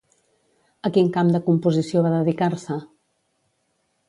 A 0.87 0.91
quin 0.95 1.11
camp 1.19 1.29
de 1.35 1.41
composició 1.49 2.03
va 2.07 2.15
dedicar-se? 2.15 2.79